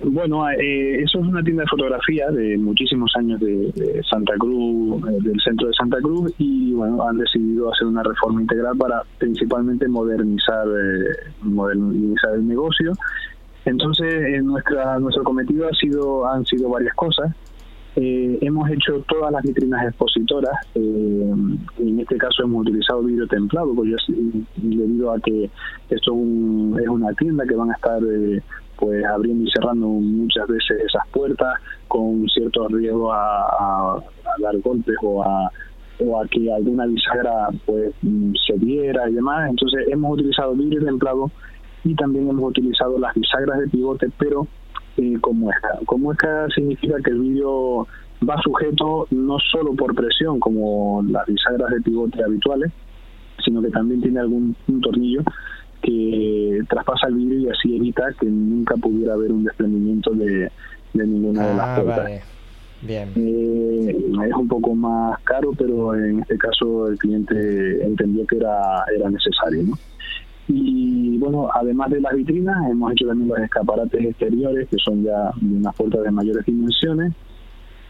Bueno, 0.00 0.48
eh, 0.50 1.02
eso 1.02 1.20
es 1.20 1.26
una 1.26 1.42
tienda 1.42 1.62
de 1.62 1.68
fotografía 1.68 2.30
de 2.30 2.58
muchísimos 2.58 3.10
años 3.16 3.40
de, 3.40 4.02
Santa 4.08 4.34
Cruz, 4.38 5.02
eh, 5.08 5.18
del 5.22 5.40
centro 5.40 5.68
de 5.68 5.72
Santa 5.72 5.96
Cruz, 6.02 6.32
y 6.38 6.74
bueno, 6.74 7.02
han 7.08 7.16
decidido 7.16 7.72
hacer 7.72 7.86
una 7.86 8.02
reforma 8.02 8.42
integral 8.42 8.76
para 8.76 9.02
principalmente 9.18 9.88
modernizar, 9.88 10.66
eh, 10.68 11.30
modernizar 11.40 12.34
el 12.34 12.46
negocio. 12.46 12.92
Entonces, 13.66 14.42
nuestra 14.44 14.98
nuestro 15.00 15.24
cometido 15.24 15.68
ha 15.68 15.72
sido 15.72 16.26
han 16.26 16.46
sido 16.46 16.70
varias 16.70 16.94
cosas. 16.94 17.34
hemos 17.96 18.70
hecho 18.70 19.02
todas 19.08 19.32
las 19.32 19.42
vitrinas 19.42 19.88
expositoras. 19.88 20.54
en 20.74 22.00
este 22.00 22.16
caso 22.16 22.44
hemos 22.44 22.62
utilizado 22.62 23.02
vidrio 23.02 23.26
templado, 23.26 23.74
porque 23.74 23.96
debido 24.56 25.12
a 25.12 25.20
que 25.20 25.50
esto 25.90 26.12
es, 26.80 26.88
una 26.88 27.12
tienda 27.14 27.44
que 27.44 27.56
van 27.56 27.70
a 27.70 27.74
estar 27.74 28.00
pues 28.78 29.04
abriendo 29.04 29.44
y 29.44 29.50
cerrando 29.50 29.86
muchas 29.88 30.46
veces 30.46 30.82
esas 30.86 31.06
puertas 31.08 31.54
con 31.88 32.28
cierto 32.28 32.68
riesgo 32.68 33.12
a, 33.12 34.02
dar 34.40 34.58
golpes 34.58 34.96
o 35.02 35.22
a 35.22 35.50
o 35.98 36.20
a 36.20 36.28
que 36.28 36.52
alguna 36.52 36.84
bisagra 36.84 37.48
pues 37.64 37.94
se 38.46 38.52
viera 38.58 39.08
y 39.08 39.14
demás 39.14 39.48
entonces 39.48 39.88
hemos 39.88 40.12
utilizado 40.12 40.52
vidrio 40.52 40.84
templado 40.84 41.30
y 41.86 41.94
también 41.94 42.28
hemos 42.28 42.50
utilizado 42.50 42.98
las 42.98 43.14
bisagras 43.14 43.60
de 43.60 43.68
pivote 43.68 44.08
pero 44.18 44.46
eh, 44.96 45.16
como 45.20 45.50
esta 45.50 45.78
como 45.86 46.12
esta 46.12 46.48
significa 46.54 46.96
que 47.04 47.10
el 47.10 47.20
vidrio 47.20 47.86
va 48.28 48.40
sujeto 48.42 49.06
no 49.10 49.38
solo 49.38 49.74
por 49.74 49.94
presión 49.94 50.40
como 50.40 51.04
las 51.08 51.26
bisagras 51.26 51.70
de 51.70 51.80
pivote 51.80 52.22
habituales 52.22 52.72
sino 53.44 53.62
que 53.62 53.70
también 53.70 54.00
tiene 54.00 54.20
algún 54.20 54.56
un 54.66 54.80
tornillo 54.80 55.22
que 55.82 56.62
traspasa 56.68 57.06
el 57.08 57.14
vidrio 57.14 57.38
y 57.40 57.48
así 57.48 57.76
evita 57.76 58.12
que 58.18 58.26
nunca 58.26 58.74
pudiera 58.76 59.14
haber 59.14 59.30
un 59.30 59.44
desprendimiento 59.44 60.10
de, 60.12 60.50
ninguna 60.94 61.46
de 61.46 61.54
las 61.54 61.68
ah, 61.68 61.82
puertas. 61.82 62.22
Bien. 62.82 63.12
Eh, 63.14 63.96
es 64.28 64.34
un 64.34 64.48
poco 64.48 64.74
más 64.74 65.18
caro, 65.22 65.52
pero 65.56 65.94
en 65.94 66.20
este 66.20 66.38
caso 66.38 66.88
el 66.88 66.98
cliente 66.98 67.84
entendió 67.84 68.26
que 68.26 68.36
era, 68.36 68.84
era 68.96 69.10
necesario. 69.10 69.62
¿no? 69.62 69.78
Y 70.48 71.18
bueno, 71.18 71.48
además 71.52 71.90
de 71.90 72.00
las 72.00 72.14
vitrinas, 72.14 72.56
hemos 72.70 72.92
hecho 72.92 73.06
también 73.08 73.28
los 73.28 73.38
escaparates 73.38 74.04
exteriores, 74.04 74.68
que 74.68 74.76
son 74.78 75.02
ya 75.02 75.32
unas 75.42 75.74
puertas 75.74 76.02
de 76.02 76.10
mayores 76.10 76.44
dimensiones. 76.46 77.12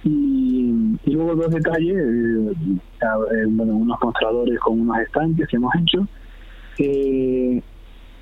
Y, 0.05 0.73
luego 1.07 1.35
dos 1.35 1.51
detalles, 1.51 1.97
eh, 1.97 3.45
bueno, 3.49 3.77
unos 3.77 3.99
mostradores 4.03 4.59
con 4.61 4.81
unos 4.81 4.99
estanques 5.01 5.49
que 5.49 5.57
hemos 5.57 5.75
hecho. 5.77 6.07
Eh, 6.79 7.63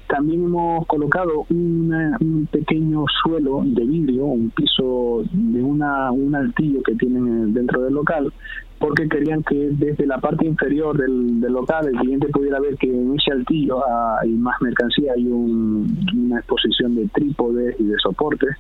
también 0.07 0.45
hemos 0.45 0.87
colocado 0.87 1.47
un 1.51 2.49
pequeño 2.51 3.05
suelo 3.23 3.63
de 3.65 3.85
vidrio, 3.85 4.27
un 4.27 4.51
piso 4.51 5.25
de 5.33 5.63
una, 5.63 6.13
un 6.13 6.35
altillo 6.35 6.83
que 6.83 6.95
tienen 6.95 7.55
dentro 7.55 7.83
del 7.83 7.95
local, 7.95 8.33
porque 8.79 9.09
querían 9.09 9.43
que 9.43 9.71
desde 9.71 10.07
la 10.07 10.19
parte 10.19 10.47
inferior 10.47 10.97
del, 10.97 11.41
local 11.41 11.87
el 11.87 11.97
cliente 11.99 12.29
pudiera 12.29 12.61
ver 12.61 12.77
que 12.77 12.89
en 12.89 13.15
ese 13.19 13.33
altillo 13.33 13.83
hay 14.21 14.31
más 14.31 14.61
mercancía, 14.61 15.13
hay 15.15 15.27
una 15.27 16.39
exposición 16.39 16.95
de 16.97 17.09
trípodes 17.09 17.77
y 17.79 17.85
de 17.85 17.97
soportes, 18.03 18.57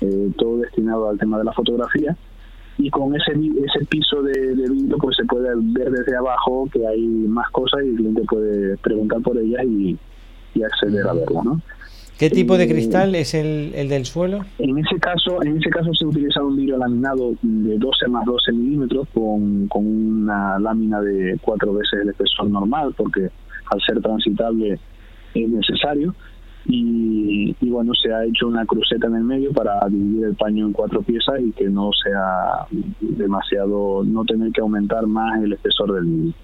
eh, 0.00 0.30
todo 0.38 0.58
destinado 0.58 1.08
al 1.08 1.18
tema 1.18 1.38
de 1.38 1.44
la 1.44 1.52
fotografía 1.52 2.16
y 2.78 2.90
con 2.90 3.14
ese 3.16 3.32
ese 3.32 3.86
piso 3.86 4.22
de, 4.22 4.54
de, 4.54 4.70
vidrio 4.70 4.98
pues 4.98 5.16
se 5.16 5.24
puede 5.24 5.48
ver 5.56 5.90
desde 5.90 6.16
abajo 6.16 6.68
que 6.70 6.86
hay 6.86 7.06
más 7.06 7.50
cosas 7.50 7.82
y 7.84 7.88
el 7.88 7.96
cliente 7.96 8.22
puede 8.28 8.76
preguntar 8.78 9.20
por 9.22 9.38
ellas 9.38 9.64
y, 9.64 9.98
y 10.54 10.62
acceder 10.62 11.06
a 11.06 11.14
verlo, 11.14 11.42
¿no? 11.42 11.60
¿Qué 12.18 12.30
tipo 12.30 12.56
de 12.56 12.66
cristal 12.66 13.14
es 13.14 13.34
el, 13.34 13.72
el, 13.74 13.88
del 13.90 14.06
suelo? 14.06 14.40
En 14.58 14.78
ese 14.78 14.98
caso, 14.98 15.42
en 15.42 15.58
ese 15.58 15.68
caso 15.68 15.92
se 15.92 16.06
utiliza 16.06 16.42
un 16.42 16.56
vidrio 16.56 16.78
laminado 16.78 17.34
de 17.42 17.76
12 17.76 18.08
más 18.08 18.24
12 18.24 18.52
milímetros 18.52 19.06
con, 19.12 19.68
con 19.68 19.86
una 19.86 20.58
lámina 20.58 21.00
de 21.02 21.38
cuatro 21.42 21.74
veces 21.74 22.00
el 22.02 22.08
espesor 22.08 22.48
normal, 22.48 22.94
porque 22.96 23.28
al 23.70 23.80
ser 23.82 24.00
transitable 24.00 24.78
es 25.34 25.48
necesario. 25.48 26.14
Y, 26.68 27.54
y, 27.60 27.70
bueno, 27.70 27.92
se 27.94 28.12
ha 28.12 28.24
hecho 28.24 28.48
una 28.48 28.64
cruceta 28.64 29.06
en 29.06 29.16
el 29.16 29.22
medio 29.22 29.52
para 29.52 29.78
dividir 29.88 30.24
el 30.24 30.34
paño 30.34 30.66
en 30.66 30.72
cuatro 30.72 31.02
piezas 31.02 31.40
y 31.40 31.52
que 31.52 31.68
no 31.68 31.90
sea 31.92 32.66
demasiado, 33.00 34.02
no 34.04 34.24
tener 34.24 34.50
que 34.52 34.62
aumentar 34.62 35.06
más 35.06 35.42
el 35.42 35.52
espesor 35.52 35.92
del 35.92 36.04
vidrio. 36.04 36.34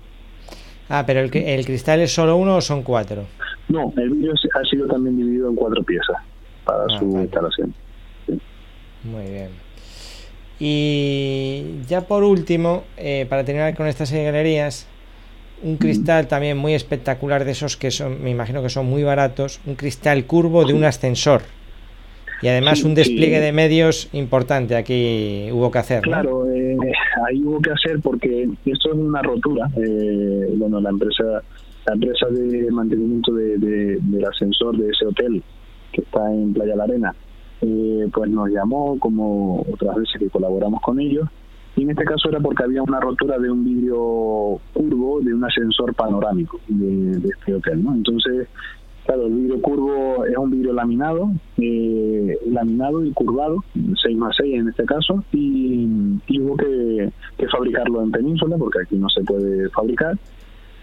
Ah, 0.94 1.04
pero 1.06 1.20
el, 1.20 1.34
el 1.34 1.64
cristal 1.64 2.00
es 2.00 2.12
solo 2.12 2.36
uno 2.36 2.56
o 2.56 2.60
son 2.60 2.82
cuatro? 2.82 3.24
No, 3.68 3.90
el 3.96 4.10
vidrio 4.10 4.34
ha 4.34 4.68
sido 4.68 4.86
también 4.86 5.16
dividido 5.16 5.48
en 5.48 5.56
cuatro 5.56 5.82
piezas 5.82 6.18
para 6.66 6.84
ah, 6.84 6.98
su 6.98 7.04
instalación. 7.18 7.74
Muy 9.02 9.24
bien. 9.24 9.48
Y 10.60 11.80
ya 11.88 12.02
por 12.02 12.24
último, 12.24 12.84
eh, 12.98 13.24
para 13.26 13.42
terminar 13.42 13.74
con 13.74 13.86
estas 13.86 14.12
galerías, 14.12 14.86
un 15.62 15.78
cristal 15.78 16.28
también 16.28 16.58
muy 16.58 16.74
espectacular 16.74 17.46
de 17.46 17.52
esos 17.52 17.78
que 17.78 17.90
son, 17.90 18.22
me 18.22 18.28
imagino 18.28 18.62
que 18.62 18.68
son 18.68 18.84
muy 18.84 19.02
baratos, 19.02 19.60
un 19.64 19.76
cristal 19.76 20.26
curvo 20.26 20.66
de 20.66 20.74
un 20.74 20.84
ascensor. 20.84 21.40
Y 22.42 22.48
además 22.48 22.82
un 22.82 22.94
despliegue 22.94 23.40
de 23.40 23.52
medios 23.52 24.08
importante 24.12 24.76
aquí 24.76 25.48
hubo 25.52 25.70
que 25.70 25.78
hacer. 25.78 26.02
Claro, 26.02 26.50
eh, 26.50 26.76
ahí 27.28 27.42
hubo 27.44 27.60
que 27.60 27.70
hacer 27.70 28.00
porque 28.00 28.48
esto 28.66 28.92
es 28.92 28.94
una 28.94 29.22
rotura. 29.22 29.70
Eh, 29.76 30.52
bueno, 30.56 30.80
la 30.80 30.90
empresa 30.90 31.42
la 31.86 31.94
empresa 31.94 32.26
de 32.30 32.70
mantenimiento 32.70 33.32
de, 33.34 33.58
del 33.58 34.24
ascensor 34.24 34.76
de 34.76 34.88
ese 34.88 35.06
hotel 35.06 35.42
que 35.92 36.02
está 36.02 36.32
en 36.32 36.52
Playa 36.52 36.76
La 36.76 36.84
Arena, 36.84 37.14
eh, 37.60 38.08
pues 38.12 38.30
nos 38.30 38.48
llamó 38.50 38.98
como 38.98 39.60
otras 39.72 39.96
veces 39.96 40.14
que 40.18 40.30
colaboramos 40.30 40.80
con 40.80 41.00
ellos 41.00 41.28
y 41.76 41.82
en 41.82 41.90
este 41.90 42.04
caso 42.04 42.28
era 42.28 42.40
porque 42.40 42.64
había 42.64 42.82
una 42.82 43.00
rotura 43.00 43.38
de 43.38 43.50
un 43.50 43.64
vidrio 43.64 44.60
curvo 44.74 45.20
de 45.20 45.32
un 45.32 45.44
ascensor 45.44 45.94
panorámico 45.94 46.60
de, 46.68 47.28
este 47.28 47.54
hotel, 47.54 47.82
¿no? 47.82 47.94
Entonces, 47.94 48.48
claro, 49.04 49.26
el 49.26 49.34
vidrio 49.34 49.60
curvo 49.60 50.24
es 50.24 50.36
un 50.36 50.50
vidrio 50.50 50.72
laminado, 50.72 51.30
eh, 51.58 52.38
laminado 52.46 53.04
y 53.04 53.12
curvado, 53.12 53.64
6 53.74 54.16
más 54.16 54.34
6 54.38 54.60
en 54.60 54.68
este 54.68 54.84
caso, 54.84 55.24
y, 55.32 55.86
y 56.26 56.40
hubo 56.40 56.56
que, 56.56 57.12
que 57.38 57.48
fabricarlo 57.48 58.02
en 58.02 58.10
península 58.10 58.56
porque 58.58 58.80
aquí 58.82 58.96
no 58.96 59.08
se 59.08 59.22
puede 59.22 59.68
fabricar 59.70 60.16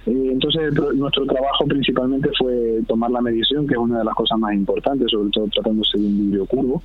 eh, 0.06 0.30
entonces 0.32 0.74
nuestro 0.96 1.26
trabajo 1.26 1.66
principalmente 1.68 2.30
fue 2.38 2.82
tomar 2.88 3.12
la 3.12 3.22
medición, 3.22 3.68
que 3.68 3.74
es 3.74 3.80
una 3.80 4.00
de 4.00 4.06
las 4.06 4.16
cosas 4.16 4.40
más 4.40 4.54
importantes, 4.54 5.12
sobre 5.12 5.30
todo 5.30 5.48
tratándose 5.48 5.98
de 5.98 6.06
un 6.06 6.18
vidrio 6.18 6.46
curvo. 6.46 6.82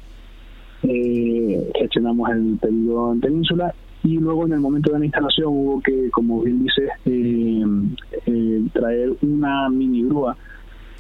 Eh, 0.83 1.71
gestionamos 1.79 2.31
el 2.31 2.59
pedido 2.61 3.13
en 3.13 3.21
península 3.21 3.75
y 4.03 4.19
luego 4.19 4.45
en 4.45 4.53
el 4.53 4.61
momento 4.61 4.93
de 4.93 4.99
la 4.99 5.05
instalación 5.07 5.49
hubo 5.49 5.81
que, 5.81 6.11
como 6.11 6.43
bien 6.43 6.65
dices, 6.65 6.91
eh, 7.07 8.63
traer 8.75 9.13
una 9.23 9.71
mini 9.71 10.03
grúa 10.05 10.37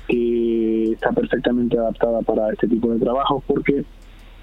que 0.08 0.92
está 0.92 1.12
perfectamente 1.12 1.78
adaptada 1.78 2.20
para 2.22 2.50
este 2.52 2.68
tipo 2.68 2.92
de 2.92 3.00
trabajos 3.00 3.42
porque 3.46 3.84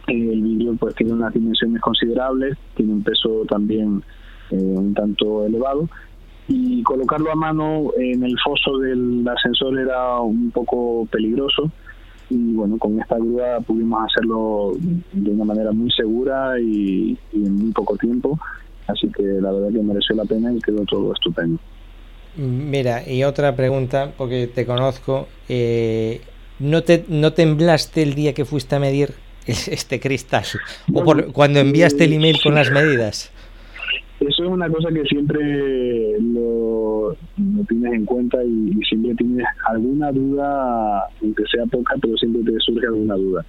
el 0.08 0.41
vidrio 0.41 0.75
pues 0.80 0.96
tiene 0.96 1.13
unas 1.13 1.34
dimensiones 1.34 1.82
considerables, 1.82 2.58
tiene 2.75 2.94
un 2.94 3.03
peso 3.03 3.46
también 3.48 4.03
un 4.51 4.94
tanto 4.94 5.46
elevado. 5.46 5.88
Y 6.48 6.84
colocarlo 6.84 7.32
a 7.32 7.36
mano 7.36 7.91
en 7.98 8.24
el 8.24 8.36
foso 8.44 8.77
del 8.80 9.25
ascensor 9.27 9.80
era 9.80 10.20
un 10.20 10.51
poco 10.51 11.08
peligroso. 11.10 11.72
Y 12.30 12.53
bueno, 12.53 12.77
con 12.77 13.00
esta 13.00 13.15
grúa 13.15 13.60
pudimos 13.62 14.06
hacerlo 14.06 14.74
de 15.12 15.32
una 15.32 15.46
manera 15.46 15.72
muy 15.72 15.91
segura 15.91 16.60
y, 16.60 17.18
en 17.34 17.56
muy 17.56 17.72
poco 17.72 17.98
tiempo, 17.98 18.39
así 18.88 19.10
que 19.10 19.24
la 19.24 19.51
verdad 19.51 19.70
que 19.74 19.84
mereció 19.84 20.15
la 20.15 20.24
pena 20.24 20.53
y 20.53 20.60
quedó 20.60 20.86
todo 20.86 21.13
estupendo. 21.13 21.60
Mira, 22.35 23.07
y 23.07 23.23
otra 23.23 23.55
pregunta, 23.55 24.13
porque 24.17 24.47
te 24.47 24.65
conozco, 24.65 25.27
eh, 25.50 26.21
¿no, 26.59 26.81
te, 26.81 27.03
¿no 27.09 27.33
temblaste 27.33 28.03
el 28.03 28.15
día 28.15 28.33
que 28.33 28.45
fuiste 28.45 28.75
a 28.75 28.79
medir 28.79 29.13
este 29.45 30.00
cristal? 30.00 30.45
¿O 30.93 31.03
por, 31.03 31.31
cuando 31.33 31.59
enviaste 31.59 32.05
el 32.05 32.13
email 32.13 32.38
con 32.41 32.55
las 32.55 32.71
medidas? 32.71 33.31
Eso 34.21 34.43
es 34.43 34.50
una 34.50 34.69
cosa 34.69 34.89
que 34.89 35.03
siempre 35.05 36.19
lo, 36.19 37.17
tienes 37.67 37.93
en 37.93 38.05
cuenta 38.05 38.38
y, 38.43 38.71
siempre 38.88 39.15
tienes 39.15 39.47
alguna 39.67 40.11
duda, 40.11 41.07
aunque 41.21 41.43
sea 41.51 41.65
poca, 41.65 41.95
pero 42.00 42.15
siempre 42.17 42.43
te 42.43 42.59
surge 42.59 42.85
alguna 42.85 43.15
duda. 43.15 43.43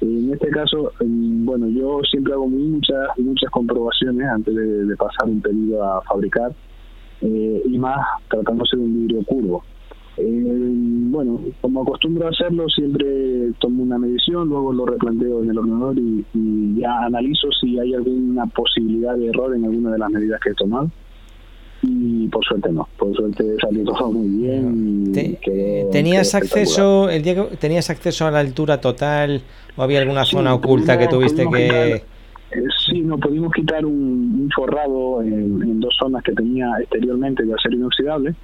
En 0.00 0.32
este 0.32 0.48
caso, 0.48 0.92
bueno, 1.00 1.68
yo 1.68 2.00
siempre 2.10 2.32
hago 2.32 2.48
muchas 2.48 3.06
muchas 3.18 3.50
comprobaciones 3.50 4.26
antes 4.26 4.54
de, 4.54 4.96
pasar 4.96 5.28
un 5.28 5.42
pedido 5.42 5.84
a 5.84 6.00
fabricar 6.02 6.52
eh, 7.20 7.62
y 7.64 7.78
más 7.78 7.98
tratándose 8.28 8.76
de 8.76 8.82
un 8.82 9.06
vidrio 9.06 9.24
curvo. 9.24 9.64
Eh, 10.16 10.22
bueno, 10.24 11.40
como 11.60 11.82
acostumbro 11.82 12.26
a 12.26 12.30
hacerlo, 12.30 12.68
siempre 12.68 13.50
tomo 13.58 13.82
una 13.82 13.98
medición, 13.98 14.48
luego 14.48 14.72
lo 14.72 14.86
replanteo 14.86 15.42
en 15.42 15.50
el 15.50 15.58
ordenador 15.58 15.98
y, 15.98 16.24
ya 16.80 17.04
analizo 17.04 17.48
si 17.60 17.78
hay 17.78 17.94
alguna 17.94 18.46
posibilidad 18.46 19.16
de 19.16 19.28
error 19.28 19.54
en 19.54 19.64
alguna 19.64 19.92
de 19.92 19.98
las 19.98 20.10
medidas 20.10 20.40
que 20.40 20.50
he 20.50 20.54
tomado. 20.54 20.90
Y 21.82 22.28
por 22.28 22.44
suerte 22.44 22.72
no, 22.72 22.88
por 22.96 23.14
suerte 23.14 23.44
salió 23.60 23.84
todo 23.84 24.12
muy 24.12 24.28
bien. 24.28 25.12
¿Tenías 25.92 26.34
acceso 26.34 27.10
el 27.10 27.22
día 27.22 27.46
tenías 27.58 27.90
acceso 27.90 28.26
a 28.26 28.30
la 28.30 28.40
altura 28.40 28.80
total 28.80 29.42
o 29.76 29.82
había 29.82 30.00
alguna 30.00 30.24
zona 30.24 30.54
oculta 30.54 30.98
que 30.98 31.08
tuviste 31.08 31.46
que 31.46 32.02
sí, 32.86 33.00
no 33.00 33.18
pudimos 33.18 33.52
quitar 33.52 33.84
un, 33.84 34.48
forrado 34.54 35.22
en, 35.22 35.80
dos 35.80 35.94
zonas 35.98 36.22
que 36.22 36.32
tenía 36.32 36.70
exteriormente 36.80 37.44
de 37.44 37.54
acero 37.54 37.76
inoxidable 37.76 38.34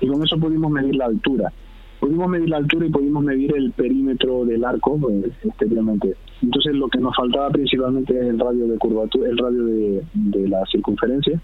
y 0.00 0.06
con 0.06 0.22
eso 0.22 0.38
pudimos 0.38 0.70
medir 0.70 0.96
la 0.96 1.06
altura. 1.06 1.52
Pudimos 2.00 2.28
medir 2.28 2.50
la 2.50 2.58
altura 2.58 2.86
y 2.86 2.90
pudimos 2.90 3.24
medir 3.24 3.56
el 3.56 3.72
perímetro 3.72 4.44
del 4.44 4.64
arco 4.64 4.98
eh, 5.10 5.30
exteriormente. 5.44 6.14
Entonces 6.42 6.74
lo 6.74 6.88
que 6.88 6.98
nos 6.98 7.16
faltaba 7.16 7.50
principalmente 7.50 8.18
es 8.18 8.26
el 8.26 8.38
radio 8.38 8.68
de 8.68 8.76
curvatura, 8.78 9.30
el 9.30 9.38
radio 9.38 9.64
de, 9.64 10.48
la 10.48 10.64
circunferencia. 10.66 11.40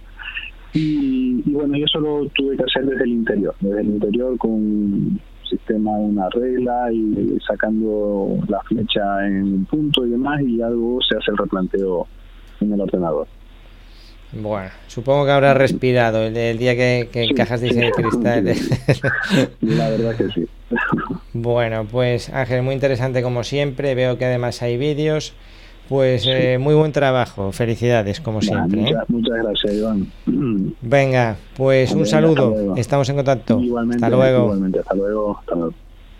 Y, 0.74 1.42
y, 1.44 1.52
bueno, 1.52 1.76
yo 1.76 1.84
eso 1.84 2.00
lo 2.00 2.26
tuve 2.34 2.56
que 2.56 2.64
hacer 2.64 2.86
desde 2.86 3.04
el 3.04 3.10
interior, 3.10 3.54
desde 3.60 3.80
el 3.80 3.88
interior 3.88 4.38
con 4.38 5.20
sistema 5.52 5.92
una 5.92 6.28
regla 6.30 6.92
y 6.92 7.38
sacando 7.46 8.38
la 8.48 8.60
flecha 8.62 9.26
en 9.26 9.42
un 9.42 9.64
punto 9.66 10.06
y 10.06 10.10
demás 10.10 10.40
y 10.42 10.62
algo 10.62 10.98
se 11.08 11.16
hace 11.16 11.30
el 11.30 11.38
replanteo 11.38 12.06
en 12.60 12.72
el 12.72 12.80
ordenador. 12.80 13.26
Bueno, 14.32 14.70
supongo 14.86 15.26
que 15.26 15.30
habrá 15.30 15.52
respirado 15.52 16.22
el, 16.22 16.58
día 16.58 16.74
que, 16.74 17.10
que 17.12 17.24
encajas 17.24 17.60
de 17.60 17.92
cristal. 17.94 18.44
La 19.60 19.90
verdad 19.90 20.16
que 20.16 20.28
sí. 20.30 20.46
Bueno, 21.34 21.86
pues 21.90 22.30
Ángel, 22.30 22.62
muy 22.62 22.74
interesante 22.74 23.22
como 23.22 23.44
siempre. 23.44 23.94
Veo 23.94 24.16
que 24.16 24.24
además 24.24 24.62
hay 24.62 24.78
vídeos. 24.78 25.34
Pues 25.92 26.24
eh, 26.26 26.56
muy 26.56 26.74
buen 26.74 26.90
trabajo, 26.90 27.52
felicidades 27.52 28.18
como 28.18 28.40
siempre. 28.40 28.80
¿eh? 28.80 28.94
Muchas, 29.08 29.42
gracias, 29.42 29.74
Iván. 29.74 30.06
Venga, 30.80 31.36
pues 31.54 31.92
un 31.92 32.06
saludo, 32.06 32.74
estamos 32.78 33.10
en 33.10 33.16
contacto. 33.16 33.60
Igualmente, 33.60 34.02
hasta 34.02 34.16
luego. 34.16 34.44
Igualmente, 34.44 34.78
hasta 34.78 34.94
luego. 34.94 35.38
Hasta 35.38 35.54
luego. 35.54 35.74